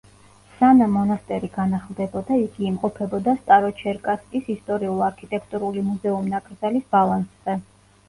სანამ 0.59 0.95
მონასტერი 0.99 1.49
განახლდებოდა 1.57 2.39
იგი 2.45 2.67
იმყოფებოდა 2.71 3.37
სტაროჩერკასკის 3.43 4.53
ისტორიულ-არქიტექტურული 4.57 5.89
მუზეუმ-ნაკრძალის 5.95 6.93
ბალანსზე. 7.01 7.63